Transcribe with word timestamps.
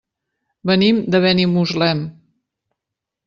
Venim 0.69 1.01
de 1.15 1.19
Benimuslem. 1.25 2.01